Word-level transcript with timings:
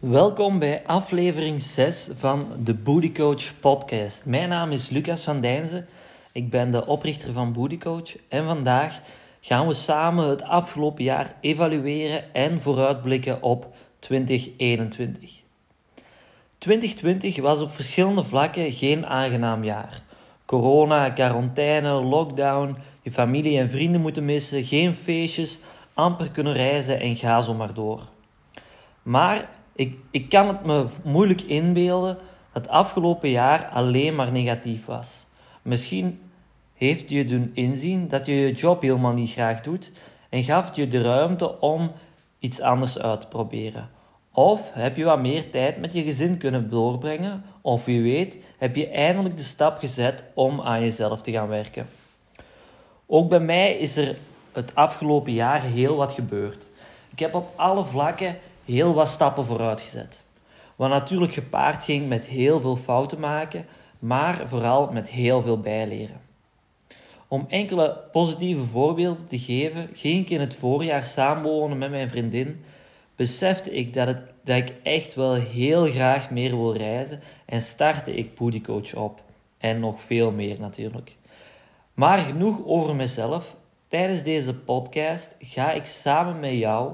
Welkom 0.00 0.58
bij 0.58 0.82
aflevering 0.86 1.62
6 1.62 2.10
van 2.14 2.46
de 2.64 2.74
Booty 2.74 3.12
Coach 3.12 3.60
podcast. 3.60 4.26
Mijn 4.26 4.48
naam 4.48 4.72
is 4.72 4.88
Lucas 4.88 5.22
van 5.22 5.40
Dijnzen. 5.40 5.86
Ik 6.32 6.50
ben 6.50 6.70
de 6.70 6.86
oprichter 6.86 7.32
van 7.32 7.52
Booty 7.52 7.78
Coach 7.78 8.16
en 8.28 8.44
vandaag 8.44 9.00
gaan 9.40 9.66
we 9.66 9.72
samen 9.72 10.28
het 10.28 10.42
afgelopen 10.42 11.04
jaar 11.04 11.34
evalueren 11.40 12.34
en 12.34 12.60
vooruitblikken 12.60 13.42
op 13.42 13.74
2021. 13.98 15.40
2020 16.58 17.40
was 17.40 17.60
op 17.60 17.70
verschillende 17.70 18.24
vlakken 18.24 18.72
geen 18.72 19.06
aangenaam 19.06 19.64
jaar. 19.64 20.02
Corona, 20.44 21.10
quarantaine, 21.10 21.90
lockdown, 21.90 22.76
je 23.02 23.10
familie 23.10 23.58
en 23.58 23.70
vrienden 23.70 24.00
moeten 24.00 24.24
missen, 24.24 24.64
geen 24.64 24.94
feestjes, 24.94 25.60
amper 25.94 26.30
kunnen 26.30 26.52
reizen 26.52 27.00
en 27.00 27.16
ga 27.16 27.40
zo 27.40 27.54
maar 27.54 27.74
door. 27.74 28.00
Maar 29.02 29.48
ik, 29.80 29.98
ik 30.10 30.28
kan 30.28 30.48
het 30.48 30.64
me 30.64 30.86
moeilijk 31.04 31.42
inbeelden 31.42 32.18
dat 32.52 32.62
het 32.62 32.68
afgelopen 32.68 33.30
jaar 33.30 33.66
alleen 33.66 34.14
maar 34.14 34.32
negatief 34.32 34.84
was. 34.84 35.26
Misschien 35.62 36.20
heeft 36.74 37.10
je 37.10 37.24
doen 37.24 37.50
inzien 37.54 38.08
dat 38.08 38.26
je 38.26 38.34
je 38.34 38.52
job 38.52 38.82
helemaal 38.82 39.12
niet 39.12 39.30
graag 39.30 39.60
doet 39.60 39.92
en 40.28 40.42
gaf 40.42 40.76
je 40.76 40.88
de 40.88 41.02
ruimte 41.02 41.60
om 41.60 41.92
iets 42.38 42.60
anders 42.60 42.98
uit 42.98 43.20
te 43.20 43.26
proberen. 43.26 43.90
Of 44.32 44.70
heb 44.72 44.96
je 44.96 45.04
wat 45.04 45.20
meer 45.20 45.50
tijd 45.50 45.80
met 45.80 45.94
je 45.94 46.02
gezin 46.02 46.38
kunnen 46.38 46.70
doorbrengen, 46.70 47.44
of 47.60 47.84
wie 47.84 48.02
weet 48.02 48.36
heb 48.58 48.76
je 48.76 48.88
eindelijk 48.88 49.36
de 49.36 49.42
stap 49.42 49.78
gezet 49.78 50.24
om 50.34 50.60
aan 50.60 50.80
jezelf 50.80 51.22
te 51.22 51.32
gaan 51.32 51.48
werken. 51.48 51.88
Ook 53.06 53.28
bij 53.28 53.40
mij 53.40 53.72
is 53.72 53.96
er 53.96 54.16
het 54.52 54.74
afgelopen 54.74 55.32
jaar 55.32 55.62
heel 55.62 55.96
wat 55.96 56.12
gebeurd. 56.12 56.68
Ik 57.10 57.18
heb 57.18 57.34
op 57.34 57.52
alle 57.56 57.84
vlakken 57.84 58.36
heel 58.70 58.94
wat 58.94 59.08
stappen 59.08 59.44
vooruit 59.44 59.80
gezet. 59.80 60.24
Wat 60.76 60.88
natuurlijk 60.88 61.32
gepaard 61.32 61.84
ging 61.84 62.08
met 62.08 62.24
heel 62.24 62.60
veel 62.60 62.76
fouten 62.76 63.20
maken, 63.20 63.66
maar 63.98 64.48
vooral 64.48 64.92
met 64.92 65.10
heel 65.10 65.42
veel 65.42 65.60
bijleren. 65.60 66.20
Om 67.28 67.46
enkele 67.48 67.96
positieve 68.12 68.64
voorbeelden 68.64 69.28
te 69.28 69.38
geven, 69.38 69.90
ging 69.92 70.20
ik 70.20 70.30
in 70.30 70.40
het 70.40 70.54
voorjaar 70.54 71.04
samenwonen 71.04 71.78
met 71.78 71.90
mijn 71.90 72.08
vriendin, 72.08 72.64
besefte 73.16 73.70
ik 73.70 73.94
dat, 73.94 74.16
ik 74.44 74.74
echt 74.82 75.14
wel 75.14 75.34
heel 75.34 75.84
graag 75.84 76.30
meer 76.30 76.56
wil 76.56 76.76
reizen 76.76 77.20
en 77.46 77.62
startte 77.62 78.14
ik 78.14 78.34
Coach 78.62 78.94
op. 78.94 79.22
En 79.58 79.80
nog 79.80 80.02
veel 80.02 80.30
meer 80.30 80.60
natuurlijk. 80.60 81.16
Maar 81.94 82.18
genoeg 82.18 82.64
over 82.64 82.94
mezelf. 82.94 83.56
Tijdens 83.88 84.22
deze 84.22 84.54
podcast 84.54 85.36
ga 85.38 85.72
ik 85.72 85.84
samen 85.84 86.40
met 86.40 86.52
jou 86.52 86.92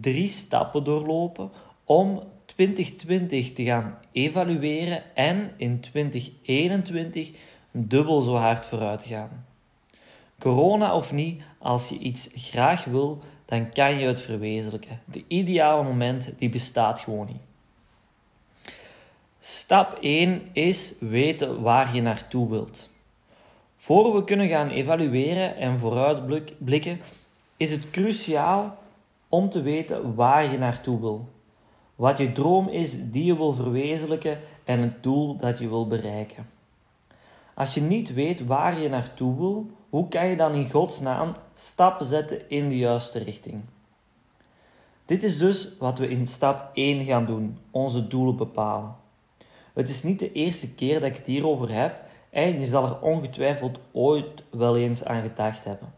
drie 0.00 0.28
stappen 0.28 0.84
doorlopen 0.84 1.50
om 1.84 2.22
2020 2.44 3.52
te 3.52 3.64
gaan 3.64 3.98
evalueren 4.12 5.02
en 5.14 5.52
in 5.56 5.80
2021 5.80 7.30
dubbel 7.70 8.20
zo 8.20 8.34
hard 8.34 8.66
vooruit 8.66 9.02
te 9.02 9.08
gaan. 9.08 9.46
Corona 10.38 10.94
of 10.94 11.12
niet, 11.12 11.42
als 11.58 11.88
je 11.88 11.98
iets 11.98 12.30
graag 12.34 12.84
wil, 12.84 13.22
dan 13.44 13.70
kan 13.70 13.98
je 13.98 14.06
het 14.06 14.20
verwezenlijken. 14.20 15.00
De 15.04 15.24
ideale 15.28 15.82
moment 15.82 16.32
die 16.38 16.48
bestaat 16.48 17.00
gewoon 17.00 17.26
niet. 17.26 17.42
Stap 19.38 19.98
1 20.00 20.42
is 20.52 20.94
weten 21.00 21.60
waar 21.60 21.94
je 21.94 22.02
naartoe 22.02 22.48
wilt. 22.48 22.90
Voor 23.76 24.14
we 24.14 24.24
kunnen 24.24 24.48
gaan 24.48 24.68
evalueren 24.68 25.56
en 25.56 25.78
vooruitblikken, 25.78 27.00
is 27.56 27.70
het 27.70 27.90
cruciaal 27.90 28.78
om 29.30 29.50
te 29.50 29.62
weten 29.62 30.14
waar 30.14 30.50
je 30.50 30.58
naartoe 30.58 31.00
wil. 31.00 31.28
Wat 31.94 32.18
je 32.18 32.32
droom 32.32 32.68
is 32.68 33.10
die 33.10 33.24
je 33.24 33.36
wil 33.36 33.52
verwezenlijken 33.52 34.38
en 34.64 34.80
het 34.80 35.02
doel 35.02 35.36
dat 35.36 35.58
je 35.58 35.68
wil 35.68 35.86
bereiken. 35.86 36.46
Als 37.54 37.74
je 37.74 37.80
niet 37.80 38.14
weet 38.14 38.46
waar 38.46 38.80
je 38.80 38.88
naartoe 38.88 39.36
wil, 39.36 39.70
hoe 39.88 40.08
kan 40.08 40.26
je 40.26 40.36
dan 40.36 40.54
in 40.54 40.70
godsnaam 40.70 41.34
stappen 41.54 42.06
zetten 42.06 42.48
in 42.48 42.68
de 42.68 42.76
juiste 42.76 43.18
richting? 43.18 43.62
Dit 45.04 45.22
is 45.22 45.38
dus 45.38 45.76
wat 45.78 45.98
we 45.98 46.08
in 46.08 46.26
stap 46.26 46.70
1 46.72 47.04
gaan 47.04 47.26
doen: 47.26 47.58
onze 47.70 48.06
doelen 48.06 48.36
bepalen. 48.36 48.94
Het 49.74 49.88
is 49.88 50.02
niet 50.02 50.18
de 50.18 50.32
eerste 50.32 50.74
keer 50.74 51.00
dat 51.00 51.08
ik 51.08 51.16
het 51.16 51.26
hierover 51.26 51.72
heb 51.72 52.00
en 52.30 52.60
je 52.60 52.66
zal 52.66 52.84
er 52.84 53.00
ongetwijfeld 53.00 53.78
ooit 53.92 54.42
wel 54.50 54.76
eens 54.76 55.04
aan 55.04 55.22
gedacht 55.22 55.64
hebben. 55.64 55.92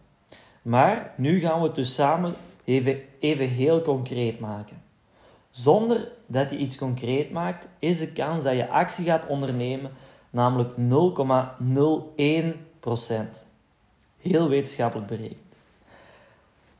Maar 0.62 1.15
nu 1.17 1.41
gaan 1.41 1.61
we 1.61 1.67
het 1.67 1.75
dus 1.75 1.95
samen 1.95 2.35
even, 2.72 3.00
even 3.19 3.49
heel 3.49 3.83
concreet 3.83 4.41
maken. 4.41 4.83
Zonder 5.50 6.12
dat 6.27 6.50
je 6.50 6.56
iets 6.56 6.77
concreet 6.77 7.31
maakt, 7.31 7.69
is 7.78 7.99
de 7.99 8.12
kans 8.12 8.43
dat 8.43 8.56
je 8.56 8.69
actie 8.69 9.05
gaat 9.05 9.27
ondernemen 9.27 9.91
namelijk 10.31 10.71
0,01%. 10.71 10.75
Heel 14.21 14.49
wetenschappelijk 14.49 15.09
berekend. 15.09 15.41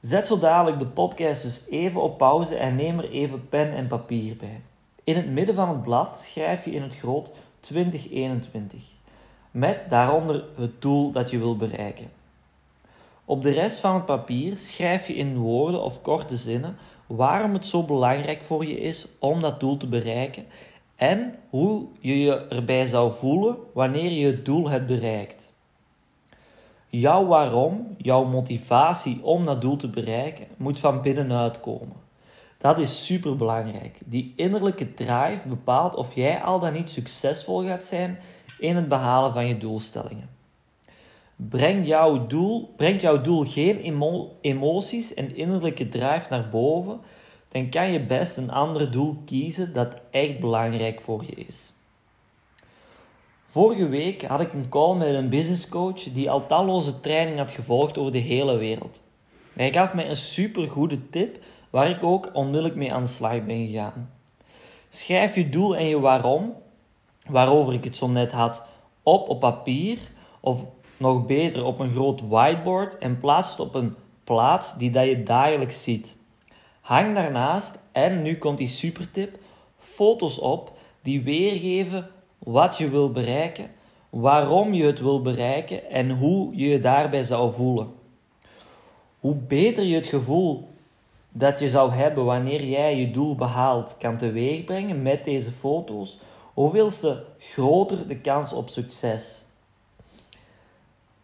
Zet 0.01 0.27
zo 0.27 0.39
dadelijk 0.39 0.79
de 0.79 0.87
podcast 0.87 1.43
dus 1.43 1.67
even 1.69 2.03
op 2.03 2.19
pauze 2.19 2.57
en 2.57 2.77
neem 2.77 2.99
er 2.99 3.11
even 3.11 3.49
pen 3.49 3.73
en 3.73 3.87
papier 3.87 4.37
bij. 4.37 4.61
In 5.05 5.17
het 5.17 5.31
midden 5.31 5.55
van 5.55 5.69
het 5.69 5.83
blad 5.83 6.19
schrijf 6.19 6.65
je 6.65 6.71
in 6.71 6.83
het 6.83 6.97
groot 6.97 7.31
2021, 7.61 8.83
met 9.51 9.91
daaronder 9.91 10.45
het 10.57 10.83
doel 10.83 11.13
dat 11.13 11.31
je 11.31 11.39
wil 11.39 11.57
bereiken. 11.57 12.11
Op 13.25 13.43
de 13.43 13.51
rest 13.51 13.79
van 13.79 13.95
het 13.95 14.05
papier 14.05 14.57
schrijf 14.57 15.07
je 15.07 15.15
in 15.15 15.37
woorden 15.37 15.83
of 15.83 16.03
korte 16.03 16.37
zinnen 16.37 16.77
waarom 17.07 17.53
het 17.53 17.67
zo 17.67 17.83
belangrijk 17.83 18.43
voor 18.43 18.67
je 18.67 18.81
is 18.81 19.07
om 19.19 19.41
dat 19.41 19.61
doel 19.61 19.77
te 19.77 19.87
bereiken 19.87 20.45
en 20.97 21.35
hoe 21.51 21.87
je 22.01 22.21
je 22.21 22.47
erbij 22.47 22.87
zou 22.87 23.13
voelen 23.13 23.57
wanneer 23.75 24.11
je 24.11 24.27
het 24.27 24.45
doel 24.45 24.69
hebt 24.69 24.87
bereikt. 24.87 25.53
Jouw 26.89 27.27
waarom, 27.27 27.95
jouw 27.97 28.25
motivatie 28.25 29.23
om 29.23 29.45
dat 29.47 29.61
doel 29.61 29.77
te 29.77 29.89
bereiken, 29.89 30.47
moet 30.57 30.81
van 30.81 31.01
binnenuit 31.01 31.61
komen. 31.61 31.97
Dat 32.59 32.79
is 32.79 33.07
super 33.07 33.37
belangrijk. 33.37 33.99
Die 34.07 34.33
innerlijke 34.37 34.95
drive 34.95 35.49
bepaalt 35.49 35.95
of 35.95 36.15
jij 36.15 36.43
al 36.43 36.59
dan 36.59 36.73
niet 36.73 36.91
succesvol 36.91 37.65
gaat 37.65 37.85
zijn 37.85 38.19
in 38.59 38.77
het 38.77 38.89
behalen 38.89 39.33
van 39.33 39.47
je 39.47 39.59
doelstellingen. 39.59 40.32
Brengt 41.49 41.87
jouw 41.87 42.27
doel, 42.27 42.73
brengt 42.77 43.01
jouw 43.01 43.21
doel 43.21 43.45
geen 43.45 44.01
emoties 44.41 45.15
en 45.15 45.37
innerlijke 45.37 45.89
drive 45.89 46.27
naar 46.31 46.49
boven, 46.49 47.01
dan 47.49 47.69
kan 47.69 47.93
je 47.93 48.01
best 48.01 48.37
een 48.37 48.51
ander 48.51 48.91
doel 48.91 49.17
kiezen 49.25 49.73
dat 49.73 49.95
echt 50.11 50.41
belangrijk 50.41 51.01
voor 51.01 51.25
je 51.27 51.35
is. 51.35 51.73
Vorige 53.45 53.89
week 53.89 54.23
had 54.23 54.41
ik 54.41 54.53
een 54.53 54.69
call 54.69 54.97
met 54.97 55.15
een 55.15 55.29
business 55.29 55.69
coach 55.69 56.03
die 56.03 56.31
al 56.31 56.47
talloze 56.47 57.01
trainingen 57.01 57.39
had 57.39 57.51
gevolgd 57.51 57.99
over 57.99 58.13
de 58.13 58.19
hele 58.19 58.57
wereld. 58.57 59.01
Hij 59.53 59.73
gaf 59.73 59.95
mij 59.95 60.09
een 60.09 60.17
super 60.17 60.69
goede 60.69 61.09
tip 61.11 61.39
waar 61.71 61.91
ik 61.91 62.03
ook 62.03 62.31
onmiddellijk 62.33 62.75
mee 62.75 62.93
aan 62.93 63.03
de 63.03 63.09
slag 63.09 63.45
ben 63.45 63.67
gegaan. 63.67 64.11
Schrijf 64.89 65.35
je 65.35 65.49
doel 65.49 65.77
en 65.77 65.87
je 65.87 66.01
waarom, 66.01 66.55
waarover 67.27 67.75
ik 67.75 67.85
het 67.85 67.97
zo 67.97 68.09
net 68.09 68.33
had, 68.33 68.65
op 69.03 69.29
op 69.29 69.41
papier 69.41 69.99
of 70.41 70.65
nog 71.03 71.27
beter 71.27 71.65
op 71.65 71.79
een 71.79 71.91
groot 71.91 72.21
whiteboard 72.29 72.99
en 72.99 73.21
plaats 73.21 73.51
het 73.51 73.61
op 73.61 73.75
een 73.75 73.95
plaats 74.25 74.77
die 74.77 74.91
dat 74.91 75.07
je 75.07 75.23
dagelijks 75.23 75.83
ziet. 75.83 76.17
Hang 76.81 77.15
daarnaast, 77.15 77.79
en 77.93 78.23
nu 78.23 78.39
komt 78.39 78.59
die 78.59 78.67
supertip, 78.67 79.39
foto's 79.79 80.39
op 80.39 80.73
die 81.03 81.23
weergeven 81.23 82.09
wat 82.39 82.79
je 82.79 82.91
wil 82.91 83.11
bereiken, 83.13 83.71
waarom 84.11 84.73
je 84.73 84.85
het 84.85 85.01
wil 85.01 85.23
bereiken 85.23 85.91
en 85.91 86.11
hoe 86.11 86.57
je 86.57 86.69
je 86.69 86.81
daarbij 86.81 87.23
zou 87.23 87.53
voelen. 87.53 87.93
Hoe 89.21 89.35
beter 89.35 89.85
je 89.85 89.95
het 89.95 90.07
gevoel 90.07 90.69
dat 91.29 91.61
je 91.61 91.69
zou 91.69 91.93
hebben 91.93 92.25
wanneer 92.25 92.65
jij 92.65 92.97
je 92.97 93.11
doel 93.11 93.35
behaalt 93.35 93.97
kan 93.99 94.17
teweegbrengen 94.17 95.03
met 95.03 95.25
deze 95.25 95.51
foto's, 95.51 96.19
hoeveelste 96.55 97.25
groter 97.39 98.09
de 98.09 98.17
kans 98.17 98.53
op 98.53 98.69
succes. 98.69 99.47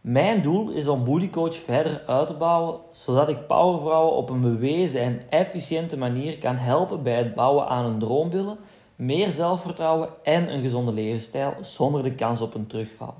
Mijn 0.01 0.43
doel 0.43 0.71
is 0.71 0.89
om 0.89 1.05
Bootycoach 1.05 1.57
verder 1.57 2.03
uit 2.07 2.27
te 2.27 2.35
bouwen, 2.35 2.81
zodat 2.93 3.29
ik 3.29 3.47
powervrouwen 3.47 4.17
op 4.17 4.31
een 4.31 4.41
bewezen 4.41 5.01
en 5.01 5.21
efficiënte 5.29 5.97
manier 5.97 6.39
kan 6.39 6.57
helpen 6.57 7.03
bij 7.03 7.17
het 7.17 7.35
bouwen 7.35 7.69
aan 7.69 7.85
een 7.85 7.99
droombeelden, 7.99 8.59
meer 8.97 9.31
zelfvertrouwen 9.31 10.09
en 10.23 10.53
een 10.53 10.63
gezonde 10.63 10.93
levensstijl 10.93 11.55
zonder 11.61 12.03
de 12.03 12.15
kans 12.15 12.41
op 12.41 12.55
een 12.55 12.67
terugval. 12.67 13.15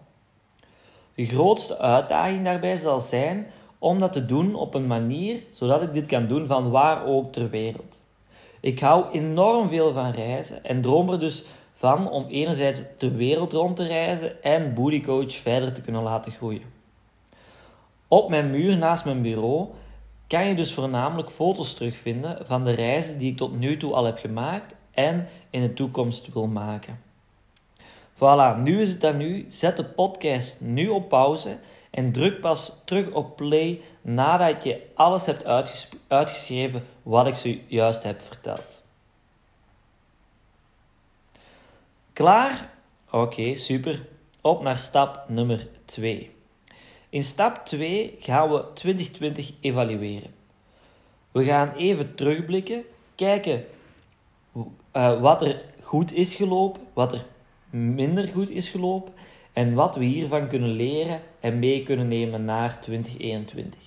De 1.15 1.27
grootste 1.27 1.79
uitdaging 1.79 2.45
daarbij 2.45 2.77
zal 2.77 3.01
zijn 3.01 3.47
om 3.79 3.99
dat 3.99 4.13
te 4.13 4.27
doen 4.27 4.55
op 4.55 4.75
een 4.75 4.87
manier 4.87 5.43
zodat 5.53 5.83
ik 5.83 5.93
dit 5.93 6.07
kan 6.07 6.27
doen 6.27 6.47
van 6.47 6.71
waar 6.71 7.07
ook 7.07 7.33
ter 7.33 7.51
wereld. 7.51 8.03
Ik 8.61 8.81
hou 8.81 9.05
enorm 9.13 9.69
veel 9.69 9.93
van 9.93 10.11
reizen 10.11 10.65
en 10.65 10.81
droom 10.83 11.11
er 11.11 11.21
dus 11.21 11.45
van 11.79 12.11
om 12.11 12.27
enerzijds 12.29 12.83
de 12.99 13.11
wereld 13.11 13.53
rond 13.53 13.77
te 13.77 13.87
reizen 13.87 14.43
en 14.43 14.75
Bootycoach 14.75 15.35
verder 15.35 15.73
te 15.73 15.81
kunnen 15.81 16.03
laten 16.03 16.33
groeien. 16.33 16.63
Op 18.09 18.29
mijn 18.29 18.51
muur 18.51 18.77
naast 18.77 19.05
mijn 19.05 19.23
bureau 19.23 19.67
kan 20.27 20.49
je 20.49 20.55
dus 20.55 20.75
voornamelijk 20.75 21.31
foto's 21.31 21.75
terugvinden 21.75 22.47
van 22.47 22.65
de 22.65 22.71
reizen 22.71 23.19
die 23.19 23.31
ik 23.31 23.37
tot 23.37 23.59
nu 23.59 23.77
toe 23.77 23.95
al 23.95 24.05
heb 24.05 24.19
gemaakt 24.19 24.75
en 24.91 25.29
in 25.51 25.61
de 25.61 25.75
toekomst 25.75 26.33
wil 26.33 26.47
maken. 26.47 27.01
Voilà, 28.15 28.63
nu 28.63 28.81
is 28.81 28.93
het 28.93 29.05
aan 29.05 29.21
u. 29.21 29.47
Zet 29.49 29.77
de 29.77 29.85
podcast 29.85 30.61
nu 30.61 30.89
op 30.89 31.09
pauze 31.09 31.59
en 31.91 32.13
druk 32.13 32.41
pas 32.41 32.83
terug 32.85 33.11
op 33.11 33.37
play 33.37 33.81
nadat 34.01 34.65
je 34.65 34.83
alles 34.95 35.27
hebt 35.27 35.45
uitgeschreven 36.09 36.85
wat 37.03 37.27
ik 37.27 37.35
zojuist 37.35 38.03
heb 38.03 38.21
verteld. 38.21 38.87
Klaar? 42.19 42.71
Oké, 43.11 43.55
super. 43.55 44.07
Op 44.41 44.63
naar 44.63 44.79
stap 44.79 45.25
nummer 45.29 45.69
2. 45.85 46.31
In 47.09 47.25
stap 47.25 47.67
2 47.67 48.17
gaan 48.19 48.51
we 48.51 48.65
2020 48.75 49.53
evalueren. 49.61 50.31
We 51.33 51.45
gaan 51.45 51.73
even 51.73 52.15
terugblikken, 52.15 52.85
kijken 53.15 53.65
uh, 54.93 55.21
wat 55.21 55.43
er 55.43 55.63
goed 55.83 56.13
is 56.13 56.35
gelopen, 56.35 56.83
wat 56.93 57.13
er 57.13 57.25
minder 57.71 58.29
goed 58.29 58.51
is 58.51 58.69
gelopen 58.69 59.13
en 59.53 59.75
wat 59.75 59.97
we 59.97 60.05
hiervan 60.05 60.49
kunnen 60.49 60.71
leren 60.71 61.21
en 61.41 61.59
mee 61.59 61.83
kunnen 61.83 62.09
nemen 62.09 62.45
naar 62.45 62.81
2021. 62.81 63.81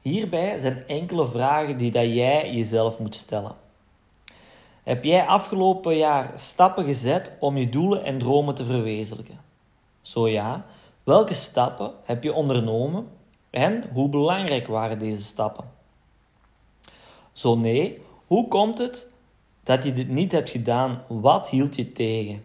Hierbij 0.00 0.58
zijn 0.58 0.86
enkele 0.86 1.26
vragen 1.26 1.78
die 1.78 1.90
dat 1.90 2.14
jij 2.14 2.54
jezelf 2.54 2.98
moet 2.98 3.14
stellen. 3.14 3.56
Heb 4.82 5.04
jij 5.04 5.26
afgelopen 5.26 5.96
jaar 5.96 6.32
stappen 6.34 6.84
gezet 6.84 7.32
om 7.40 7.56
je 7.56 7.68
doelen 7.68 8.04
en 8.04 8.18
dromen 8.18 8.54
te 8.54 8.64
verwezenlijken? 8.64 9.40
Zo 10.00 10.28
ja, 10.28 10.66
welke 11.04 11.34
stappen 11.34 11.92
heb 12.04 12.22
je 12.22 12.32
ondernomen 12.32 13.08
en 13.50 13.90
hoe 13.92 14.08
belangrijk 14.08 14.66
waren 14.66 14.98
deze 14.98 15.22
stappen? 15.22 15.70
Zo 17.32 17.56
nee, 17.56 18.02
hoe 18.26 18.48
komt 18.48 18.78
het 18.78 19.08
dat 19.62 19.84
je 19.84 19.92
dit 19.92 20.08
niet 20.08 20.32
hebt 20.32 20.50
gedaan? 20.50 21.02
Wat 21.08 21.48
hield 21.48 21.76
je 21.76 21.88
tegen? 21.88 22.44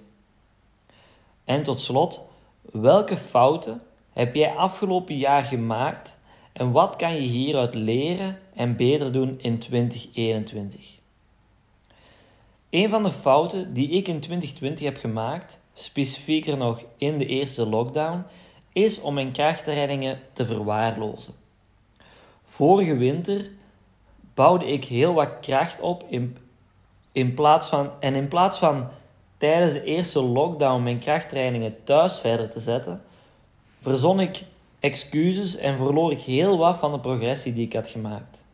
En 1.43 1.63
tot 1.63 1.81
slot, 1.81 2.21
welke 2.61 3.17
fouten 3.17 3.81
heb 4.13 4.35
jij 4.35 4.55
afgelopen 4.55 5.17
jaar 5.17 5.43
gemaakt 5.43 6.17
en 6.53 6.71
wat 6.71 6.95
kan 6.95 7.13
je 7.13 7.21
hieruit 7.21 7.75
leren 7.75 8.39
en 8.53 8.75
beter 8.75 9.11
doen 9.11 9.39
in 9.39 9.59
2021? 9.59 10.96
Een 12.69 12.89
van 12.89 13.03
de 13.03 13.11
fouten 13.11 13.73
die 13.73 13.89
ik 13.89 14.07
in 14.07 14.19
2020 14.19 14.85
heb 14.85 14.97
gemaakt, 14.97 15.59
specifieker 15.73 16.57
nog 16.57 16.83
in 16.97 17.17
de 17.17 17.25
eerste 17.25 17.65
lockdown, 17.65 18.23
is 18.73 19.01
om 19.01 19.13
mijn 19.13 19.31
krachtreddingen 19.31 20.19
te 20.33 20.45
verwaarlozen. 20.45 21.33
Vorige 22.43 22.97
winter 22.97 23.49
bouwde 24.33 24.65
ik 24.65 24.85
heel 24.85 25.13
wat 25.13 25.39
kracht 25.41 25.81
op 25.81 26.05
in, 26.09 26.37
in 27.11 27.33
plaats 27.33 27.67
van, 27.67 27.91
en 27.99 28.15
in 28.15 28.27
plaats 28.27 28.57
van 28.57 28.87
tijdens 29.37 29.73
de 29.73 29.83
eerste 29.83 30.21
lockdown 30.21 30.83
mijn 30.83 30.99
krachttrainingen 30.99 31.83
thuis 31.83 32.19
verder 32.19 32.49
te 32.49 32.59
zetten, 32.59 33.01
verzon 33.81 34.19
ik 34.19 34.43
excuses 34.79 35.57
en 35.57 35.77
verloor 35.77 36.11
ik 36.11 36.21
heel 36.21 36.57
wat 36.57 36.77
van 36.77 36.91
de 36.91 36.99
progressie 36.99 37.53
die 37.53 37.65
ik 37.65 37.73
had 37.73 37.87
gemaakt. 37.87 38.45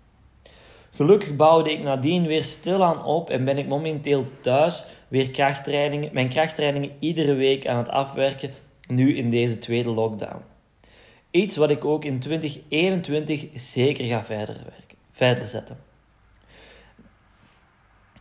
Gelukkig 0.96 1.36
bouwde 1.36 1.72
ik 1.72 1.84
nadien 1.84 2.26
weer 2.26 2.44
stilaan 2.44 3.06
op 3.06 3.30
en 3.30 3.46
ben 3.46 3.58
ik 3.58 3.68
momenteel 3.68 4.26
thuis 4.42 4.86
weer 5.08 5.32
krachttrainingen, 5.32 6.10
mijn 6.14 6.30
krachttrainingen 6.30 6.92
iedere 7.00 7.34
week 7.34 7.68
aan 7.68 7.78
het 7.78 7.90
afwerken, 7.90 8.52
nu 8.88 9.16
in 9.16 9.30
deze 9.30 9.60
tweede 9.60 9.90
lockdown. 9.90 10.42
Iets 11.32 11.56
wat 11.56 11.70
ik 11.70 11.86
ook 11.86 12.06
in 12.06 12.20
2021 12.20 13.46
zeker 13.54 14.06
ga 14.06 14.24
verder, 14.24 14.56
werken, 14.56 14.98
verder 15.12 15.48
zetten. 15.48 15.78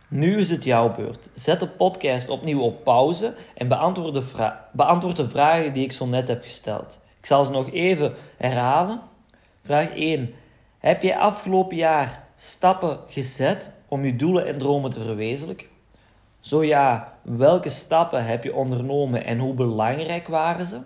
Nu 0.07 0.37
is 0.37 0.49
het 0.49 0.63
jouw 0.63 0.95
beurt. 0.95 1.29
Zet 1.33 1.59
de 1.59 1.67
podcast 1.67 2.29
opnieuw 2.29 2.61
op 2.61 2.83
pauze 2.83 3.33
en 3.55 3.67
beantwoord 3.67 4.13
de, 4.13 4.51
beantwoord 4.71 5.17
de 5.17 5.29
vragen 5.29 5.73
die 5.73 5.83
ik 5.83 5.91
zo 5.91 6.05
net 6.05 6.27
heb 6.27 6.43
gesteld. 6.43 6.99
Ik 7.19 7.25
zal 7.25 7.45
ze 7.45 7.51
nog 7.51 7.71
even 7.71 8.13
herhalen. 8.37 9.01
Vraag 9.63 9.95
1. 9.95 10.33
Heb 10.79 11.01
je 11.01 11.17
afgelopen 11.17 11.77
jaar 11.77 12.22
stappen 12.43 12.99
gezet 13.07 13.71
om 13.87 14.05
je 14.05 14.15
doelen 14.15 14.47
en 14.47 14.57
dromen 14.57 14.91
te 14.91 15.01
verwezenlijken? 15.01 15.67
Zo 16.39 16.63
ja, 16.63 17.17
welke 17.21 17.69
stappen 17.69 18.25
heb 18.25 18.43
je 18.43 18.55
ondernomen 18.55 19.25
en 19.25 19.39
hoe 19.39 19.53
belangrijk 19.53 20.27
waren 20.27 20.65
ze? 20.65 20.79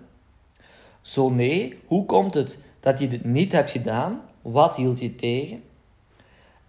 Zo 1.01 1.29
nee, 1.29 1.79
hoe 1.85 2.05
komt 2.05 2.33
het 2.33 2.59
dat 2.79 2.99
je 2.99 3.07
dit 3.07 3.23
niet 3.23 3.51
hebt 3.51 3.71
gedaan? 3.71 4.21
Wat 4.41 4.75
hield 4.75 4.99
je 4.99 5.15
tegen? 5.15 5.63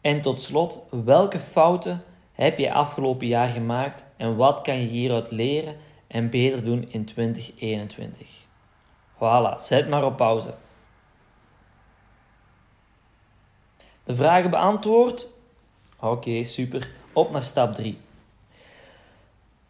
En 0.01 0.23
tot 0.23 0.43
slot, 0.43 0.79
welke 1.05 1.39
fouten 1.39 2.03
heb 2.33 2.59
je 2.59 2.73
afgelopen 2.73 3.27
jaar 3.27 3.49
gemaakt 3.49 4.05
en 4.17 4.37
wat 4.37 4.61
kan 4.61 4.81
je 4.81 4.87
hieruit 4.87 5.31
leren 5.31 5.77
en 6.07 6.31
beter 6.31 6.65
doen 6.65 6.87
in 6.89 7.05
2021? 7.05 8.29
Voilà, 9.15 9.55
zet 9.57 9.89
maar 9.89 10.05
op 10.05 10.17
pauze. 10.17 10.55
De 14.09 14.15
vragen 14.15 14.51
beantwoord? 14.51 15.29
Oké, 16.01 16.45
super. 16.45 16.91
Op 17.13 17.31
naar 17.31 17.43
stap 17.43 17.75
3. 17.75 17.99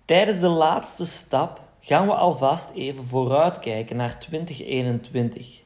Tijdens 0.05 0.41
de 0.41 0.49
laatste 0.49 1.05
stap 1.05 1.61
gaan 1.81 2.07
we 2.07 2.15
alvast 2.15 2.75
even 2.75 3.05
vooruitkijken 3.05 3.97
naar 3.97 4.21
2021. 4.21 5.63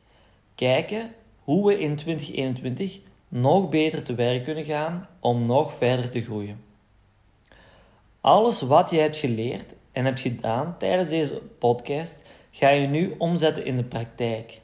Kijken 0.55 1.15
hoe 1.45 1.67
we 1.67 1.79
in 1.79 1.97
2021 1.97 2.99
nog 3.29 3.69
beter 3.69 4.03
te 4.03 4.15
werk 4.15 4.45
kunnen 4.45 4.65
gaan 4.65 5.09
om 5.21 5.47
nog 5.47 5.75
verder 5.75 6.11
te 6.11 6.23
groeien. 6.23 6.65
Alles 8.21 8.63
wat 8.63 8.91
je 8.91 8.99
hebt 8.99 9.17
geleerd 9.17 9.75
en 9.93 10.05
hebt 10.05 10.21
gedaan 10.21 10.75
tijdens 10.79 11.09
deze 11.09 11.43
podcast 11.59 12.23
ga 12.51 12.69
je 12.69 12.87
nu 12.87 13.15
omzetten 13.19 13.65
in 13.65 13.77
de 13.77 13.85
praktijk. 13.85 14.62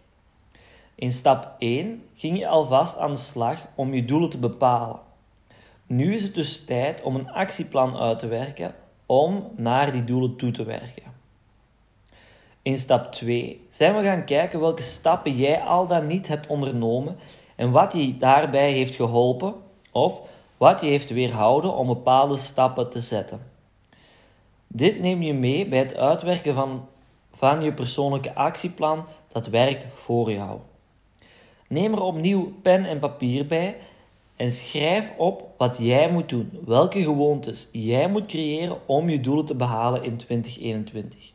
In 0.98 1.12
stap 1.12 1.54
1 1.58 2.02
ging 2.14 2.38
je 2.38 2.48
alvast 2.48 2.98
aan 2.98 3.10
de 3.10 3.18
slag 3.18 3.58
om 3.74 3.94
je 3.94 4.04
doelen 4.04 4.30
te 4.30 4.38
bepalen. 4.38 5.00
Nu 5.86 6.14
is 6.14 6.22
het 6.22 6.34
dus 6.34 6.64
tijd 6.64 7.02
om 7.02 7.14
een 7.14 7.30
actieplan 7.30 7.96
uit 7.96 8.18
te 8.18 8.26
werken 8.26 8.74
om 9.06 9.50
naar 9.56 9.92
die 9.92 10.04
doelen 10.04 10.36
toe 10.36 10.50
te 10.50 10.64
werken. 10.64 11.02
In 12.62 12.78
stap 12.78 13.12
2 13.12 13.66
zijn 13.70 13.96
we 13.96 14.02
gaan 14.02 14.24
kijken 14.24 14.60
welke 14.60 14.82
stappen 14.82 15.36
jij 15.36 15.60
al 15.60 15.86
dan 15.86 16.06
niet 16.06 16.28
hebt 16.28 16.46
ondernomen 16.46 17.16
en 17.56 17.70
wat 17.70 17.92
je 17.92 18.16
daarbij 18.16 18.72
heeft 18.72 18.94
geholpen 18.94 19.54
of 19.92 20.20
wat 20.56 20.80
je 20.80 20.86
heeft 20.86 21.10
weerhouden 21.10 21.74
om 21.74 21.86
bepaalde 21.86 22.36
stappen 22.36 22.90
te 22.90 23.00
zetten. 23.00 23.50
Dit 24.66 25.00
neem 25.00 25.22
je 25.22 25.34
mee 25.34 25.68
bij 25.68 25.78
het 25.78 25.94
uitwerken 25.94 26.54
van, 26.54 26.88
van 27.32 27.62
je 27.62 27.72
persoonlijke 27.72 28.34
actieplan 28.34 29.06
dat 29.28 29.46
werkt 29.46 29.86
voor 29.94 30.32
jou. 30.32 30.58
Neem 31.68 31.92
er 31.92 32.02
opnieuw 32.02 32.52
pen 32.62 32.84
en 32.84 32.98
papier 32.98 33.46
bij 33.46 33.76
en 34.36 34.50
schrijf 34.50 35.12
op 35.16 35.42
wat 35.56 35.78
jij 35.80 36.10
moet 36.10 36.28
doen, 36.28 36.50
welke 36.64 37.02
gewoontes 37.02 37.68
jij 37.72 38.08
moet 38.08 38.26
creëren 38.26 38.78
om 38.86 39.08
je 39.08 39.20
doelen 39.20 39.44
te 39.44 39.54
behalen 39.54 40.02
in 40.02 40.16
2021. 40.16 41.32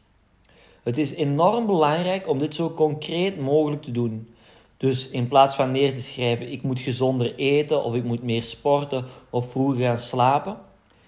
Het 0.84 0.98
is 0.98 1.14
enorm 1.14 1.66
belangrijk 1.66 2.28
om 2.28 2.40
dit 2.40 2.56
zo 2.56 2.70
concreet 2.70 3.40
mogelijk 3.40 3.82
te 3.82 3.92
doen. 3.92 4.28
Dus 4.78 5.10
in 5.10 5.28
plaats 5.28 5.56
van 5.56 5.72
neer 5.72 5.94
te 5.94 6.02
schrijven: 6.02 6.52
ik 6.52 6.64
moet 6.64 6.80
gezonder 6.80 7.36
eten 7.36 7.84
of 7.84 7.96
ik 7.96 8.04
moet 8.04 8.24
meer 8.24 8.44
sporten 8.44 9.06
of 9.30 9.52
vroeger 9.52 9.86
gaan 9.86 9.98
slapen, 9.98 10.58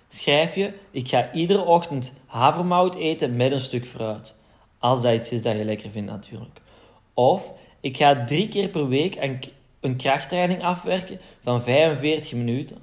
schrijf 0.08 0.56
je: 0.56 0.74
ik 0.92 1.08
ga 1.08 1.34
iedere 1.34 1.64
ochtend 1.64 2.14
havermout 2.26 2.96
eten 2.96 3.36
met 3.36 3.52
een 3.52 3.60
stuk 3.60 3.86
fruit. 3.86 4.36
Als 4.80 5.02
dat 5.02 5.14
iets 5.14 5.32
is 5.32 5.42
dat 5.42 5.58
je 5.58 5.66
lekker 5.66 5.92
vindt 5.92 6.12
natuurlijk. 6.12 6.62
Of 7.14 7.54
ik 7.86 7.98
ga 7.98 8.26
drie 8.26 8.48
keer 8.48 8.68
per 8.68 8.88
week 8.88 9.40
een, 9.80 9.98
krachttraining 9.98 10.64
afwerken 10.64 11.20
van 11.44 11.62
45 11.62 12.34
minuten. 12.34 12.78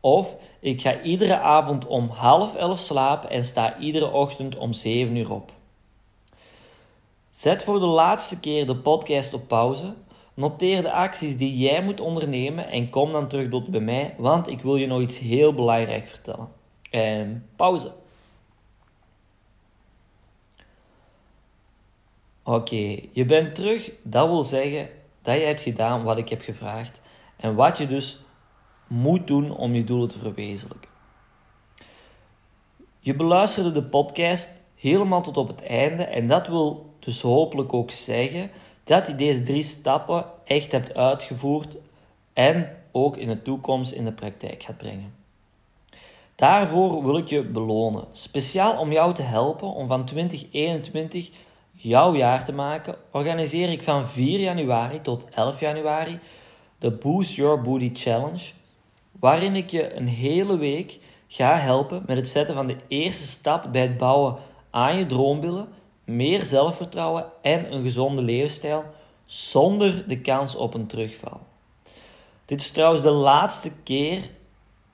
Of 0.00 0.36
ik 0.60 0.80
ga 0.80 1.00
iedere 1.00 1.38
avond 1.38 1.86
om 1.86 2.08
half 2.08 2.54
elf 2.54 2.78
slapen 2.78 3.30
en 3.30 3.44
sta 3.44 3.78
iedere 3.78 4.10
ochtend 4.10 4.56
om 4.56 4.72
7 4.72 5.16
uur 5.16 5.32
op. 5.32 5.52
Zet 7.30 7.64
voor 7.64 7.80
de 7.80 7.86
laatste 7.86 8.40
keer 8.40 8.66
de 8.66 8.76
podcast 8.76 9.34
op 9.34 9.48
pauze. 9.48 9.94
Noteer 10.34 10.82
de 10.82 10.92
acties 10.92 11.36
die 11.36 11.56
jij 11.56 11.82
moet 11.82 12.00
ondernemen 12.00 12.68
en 12.68 12.90
kom 12.90 13.12
dan 13.12 13.28
terug 13.28 13.50
tot 13.50 13.68
bij 13.68 13.80
mij, 13.80 14.14
want 14.18 14.48
ik 14.48 14.60
wil 14.60 14.76
je 14.76 14.86
nog 14.86 15.00
iets 15.00 15.18
heel 15.18 15.54
belangrijk 15.54 16.08
vertellen. 16.08 16.48
En 16.90 17.48
pauze. 17.56 17.92
Oké, 22.42 22.98
je 23.12 23.24
bent 23.24 23.54
terug. 23.54 23.90
Dat 24.02 24.28
wil 24.28 24.44
zeggen 24.44 24.88
dat 25.22 25.34
je 25.34 25.44
hebt 25.44 25.62
gedaan 25.62 26.02
wat 26.02 26.18
ik 26.18 26.28
heb 26.28 26.42
gevraagd 26.42 27.00
en 27.36 27.54
wat 27.54 27.78
je 27.78 27.86
dus 27.86 28.20
moet 28.86 29.26
doen 29.26 29.56
om 29.56 29.74
je 29.74 29.84
doelen 29.84 30.08
te 30.08 30.18
verwezenlijken. 30.18 30.90
Je 32.98 33.14
beluisterde 33.14 33.72
de 33.72 33.82
podcast 33.82 34.62
helemaal 34.74 35.22
tot 35.22 35.36
op 35.36 35.48
het 35.48 35.62
einde 35.62 36.04
en 36.04 36.28
dat 36.28 36.46
wil 36.46 36.94
dus 36.98 37.20
hopelijk 37.20 37.72
ook 37.72 37.90
zeggen 37.90 38.50
dat 38.84 39.06
je 39.06 39.14
deze 39.14 39.42
drie 39.42 39.62
stappen 39.62 40.24
echt 40.44 40.72
hebt 40.72 40.94
uitgevoerd 40.94 41.76
en 42.32 42.76
ook 42.92 43.16
in 43.16 43.28
de 43.28 43.42
toekomst 43.42 43.92
in 43.92 44.04
de 44.04 44.12
praktijk 44.12 44.62
gaat 44.62 44.76
brengen. 44.76 45.14
Daarvoor 46.34 47.04
wil 47.04 47.16
ik 47.16 47.28
je 47.28 47.42
belonen. 47.42 48.04
Speciaal 48.12 48.78
om 48.78 48.92
jou 48.92 49.14
te 49.14 49.22
helpen 49.22 49.68
om 49.68 49.86
van 49.86 50.04
2021 50.04 51.30
jouw 51.82 52.14
jaar 52.14 52.44
te 52.44 52.52
maken, 52.52 52.94
organiseer 53.10 53.70
ik 53.70 53.82
van 53.82 54.08
4 54.08 54.40
januari 54.40 55.00
tot 55.00 55.26
11 55.34 55.60
januari 55.60 56.18
de 56.78 56.90
Boost 56.90 57.34
Your 57.34 57.62
Booty 57.62 57.90
Challenge, 57.94 58.52
waarin 59.20 59.54
ik 59.56 59.70
je 59.70 59.94
een 59.94 60.08
hele 60.08 60.58
week 60.58 60.98
ga 61.28 61.56
helpen 61.56 62.02
met 62.06 62.16
het 62.16 62.28
zetten 62.28 62.54
van 62.54 62.66
de 62.66 62.76
eerste 62.88 63.26
stap 63.26 63.72
bij 63.72 63.82
het 63.82 63.98
bouwen 63.98 64.36
aan 64.70 64.96
je 64.96 65.06
droombillen, 65.06 65.68
meer 66.04 66.44
zelfvertrouwen 66.44 67.24
en 67.42 67.72
een 67.72 67.82
gezonde 67.82 68.22
levensstijl 68.22 68.84
zonder 69.24 70.08
de 70.08 70.20
kans 70.20 70.56
op 70.56 70.74
een 70.74 70.86
terugval. 70.86 71.40
Dit 72.44 72.60
is 72.60 72.70
trouwens 72.70 73.02
de 73.02 73.10
laatste 73.10 73.72
keer 73.82 74.20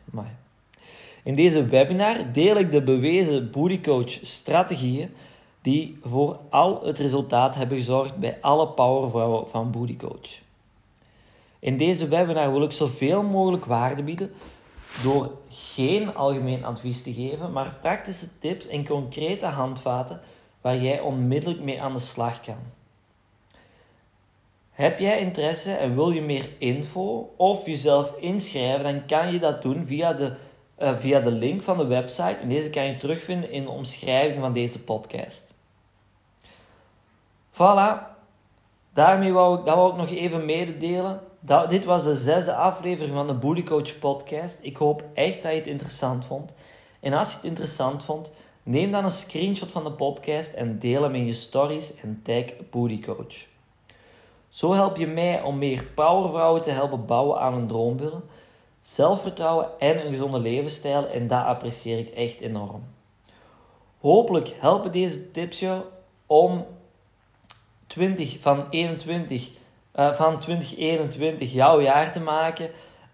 In 1.23 1.35
deze 1.35 1.66
webinar 1.66 2.33
deel 2.33 2.57
ik 2.57 2.71
de 2.71 2.83
bewezen 2.83 3.50
bodycoach 3.50 4.19
strategieën 4.23 5.14
die 5.62 5.99
voor 6.02 6.38
al 6.50 6.85
het 6.85 6.99
resultaat 6.99 7.54
hebben 7.54 7.78
gezorgd 7.78 8.16
bij 8.16 8.38
alle 8.40 8.69
powervrouwen 8.69 9.49
van 9.49 9.71
Bodycoach. 9.71 10.40
In 11.59 11.76
deze 11.76 12.09
webinar 12.09 12.52
wil 12.52 12.62
ik 12.62 12.73
zoveel 12.73 13.23
mogelijk 13.23 13.64
waarde 13.64 14.02
bieden 14.02 14.33
door 15.02 15.31
geen 15.49 16.14
algemeen 16.14 16.64
advies 16.64 17.02
te 17.02 17.12
geven, 17.12 17.52
maar 17.52 17.78
praktische 17.81 18.38
tips 18.38 18.66
en 18.66 18.87
concrete 18.87 19.47
handvaten 19.47 20.21
waar 20.61 20.76
jij 20.76 21.00
onmiddellijk 21.00 21.62
mee 21.62 21.83
aan 21.83 21.93
de 21.93 21.99
slag 21.99 22.40
kan. 22.40 22.59
Heb 24.75 24.99
jij 24.99 25.19
interesse 25.19 25.73
en 25.73 25.95
wil 25.95 26.11
je 26.11 26.23
meer 26.23 26.49
info 26.59 27.35
of 27.37 27.66
jezelf 27.66 28.14
inschrijven, 28.19 28.83
dan 28.83 29.07
kan 29.07 29.33
je 29.33 29.38
dat 29.38 29.62
doen 29.62 29.87
via 29.87 30.12
de, 30.12 30.33
uh, 30.78 30.99
via 30.99 31.21
de 31.21 31.31
link 31.31 31.62
van 31.62 31.76
de 31.76 31.87
website. 31.87 32.37
En 32.43 32.49
deze 32.49 32.71
kan 32.71 32.85
je 32.85 32.97
terugvinden 32.97 33.50
in 33.50 33.64
de 33.64 33.71
omschrijving 33.71 34.40
van 34.40 34.52
deze 34.52 34.85
podcast. 34.85 35.54
Voilà, 37.52 37.99
daarmee 38.93 39.33
wou 39.33 39.59
ik, 39.59 39.64
dat 39.64 39.76
wou 39.76 39.97
nog 39.97 40.11
even 40.11 40.45
mededelen. 40.45 41.21
Dat, 41.40 41.71
dit 41.71 41.85
was 41.85 42.04
de 42.04 42.16
zesde 42.16 42.54
aflevering 42.54 43.14
van 43.14 43.26
de 43.26 43.35
Booty 43.35 43.62
Coach 43.62 43.99
podcast. 43.99 44.59
Ik 44.62 44.76
hoop 44.76 45.04
echt 45.12 45.43
dat 45.43 45.52
je 45.52 45.59
het 45.59 45.66
interessant 45.66 46.25
vond. 46.25 46.54
En 47.00 47.12
als 47.12 47.31
je 47.31 47.37
het 47.37 47.45
interessant 47.45 48.04
vond, 48.04 48.31
neem 48.62 48.90
dan 48.90 49.04
een 49.04 49.11
screenshot 49.11 49.71
van 49.71 49.85
de 49.85 49.93
podcast 49.93 50.52
en 50.52 50.78
deel 50.78 51.02
hem 51.02 51.14
in 51.14 51.26
je 51.26 51.33
stories 51.33 51.95
en 52.00 52.21
tag 52.23 52.45
Booty 52.71 53.00
Coach. 53.00 53.54
Zo 54.55 54.73
help 54.73 54.97
je 54.97 55.07
mij 55.07 55.43
om 55.43 55.59
meer 55.59 55.85
powervrouwen 55.95 56.63
te 56.63 56.71
helpen 56.71 57.07
bouwen 57.07 57.41
aan 57.41 57.53
hun 57.53 57.67
droombeelden, 57.67 58.23
zelfvertrouwen 58.81 59.69
en 59.79 60.01
een 60.01 60.09
gezonde 60.09 60.39
levensstijl 60.39 61.07
en 61.07 61.27
dat 61.27 61.45
apprecieer 61.45 61.99
ik 61.99 62.09
echt 62.09 62.41
enorm. 62.41 62.83
Hopelijk 64.01 64.55
helpen 64.59 64.93
deze 64.93 65.31
tips 65.31 65.61
je 65.61 65.81
om 66.27 66.67
20 67.87 68.37
van 68.41 68.67
21 68.71 69.49
uh, 69.49 69.55
eh, 69.93 70.15
van 70.15 70.39
2021 70.39 71.53
jouw 71.53 71.81
jaar 71.81 72.13
te 72.13 72.21
maken. 72.21 72.71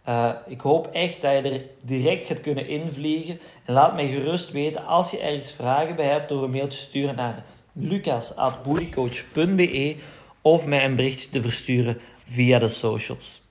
Uh, 0.08 0.30
ik 0.46 0.60
hoop 0.60 0.86
echt 0.86 1.22
dat 1.22 1.32
je 1.32 1.40
er 1.50 1.62
direct 1.84 2.24
gaat 2.24 2.40
kunnen 2.40 2.68
invliegen. 2.68 3.40
En 3.64 3.74
laat 3.74 3.94
mij 3.94 4.08
gerust 4.08 4.50
weten 4.50 4.86
als 4.86 5.10
je 5.10 5.18
ergens 5.18 5.52
vragen 5.52 5.96
bij 5.96 6.06
hebt 6.06 6.28
door 6.28 6.42
een 6.42 6.50
mailtje 6.50 6.78
te 6.78 6.84
sturen 6.84 7.16
naar 7.16 7.44
lucas.bodycoach.be 7.72 9.96
of 10.42 10.66
mij 10.66 10.84
een 10.84 10.96
berichtje 10.96 11.30
te 11.30 11.42
versturen 11.42 12.00
via 12.24 12.58
de 12.58 12.68
socials. 12.68 13.42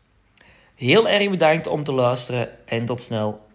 Heel 0.76 1.10
erg 1.10 1.30
bedankt 1.30 1.68
om 1.68 1.84
te 1.84 1.92
luisteren 1.92 2.68
en 2.68 2.86
tot 2.86 3.02
snel. 3.02 3.48